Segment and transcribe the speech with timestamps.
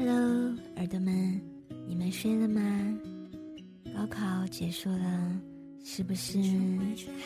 [0.00, 0.12] 哈喽
[0.76, 1.38] 耳朵们
[1.86, 2.62] 你们睡了吗？
[3.94, 5.38] 高考结束了
[5.84, 6.38] 是不是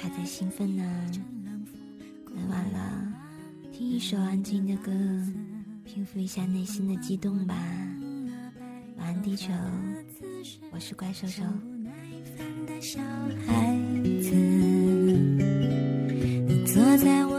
[0.01, 0.82] 还在兴奋呢？
[2.27, 3.15] 很晚了
[3.70, 4.91] 听一首安静的歌
[5.84, 7.55] 平复一下内心的激动吧。
[8.96, 9.52] 晚安地球
[10.73, 11.45] 我是怪兽兽。
[16.45, 17.34] 你坐在我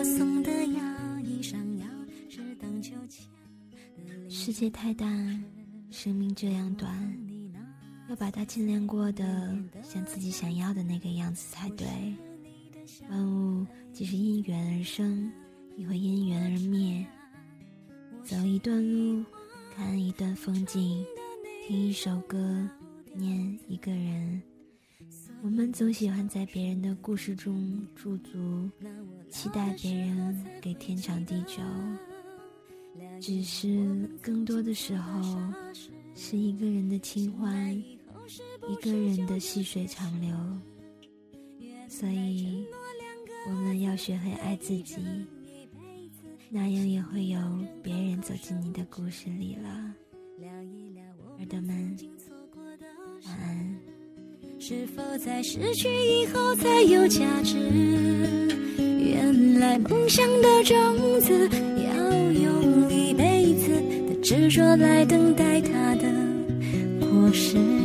[4.55, 5.05] 世界太大，
[5.91, 6.89] 生命这样短。
[8.07, 9.53] 要把它尽量过得
[9.83, 11.85] 像自己想要的那个样子才对。
[13.09, 15.29] 万物既是因缘而生，
[15.75, 17.05] 亦会因缘而灭。
[18.23, 19.25] 走一段路，
[19.75, 21.05] 看一段风景，
[21.67, 22.65] 听一首歌，
[23.13, 24.41] 念一个人。
[25.41, 28.69] 我们总喜欢在别人的故事中驻足，
[29.29, 31.61] 期待别人给天长地久。
[33.25, 35.23] 只是更多的时候，
[36.13, 37.75] 是一个人的清欢。
[38.69, 40.31] 一个人的细水长流，
[41.89, 42.63] 所以
[43.47, 44.97] 我们要学会爱自己，
[46.51, 47.39] 那样也会有
[47.81, 49.69] 别人走进你的故事里了。
[51.39, 51.97] 耳朵们，
[53.25, 53.75] 晚安。
[54.59, 57.57] 是否在失去以后才有价值？
[58.77, 61.49] 原来梦想的种子
[64.47, 66.03] 执着来等待他的
[66.99, 67.84] 果实。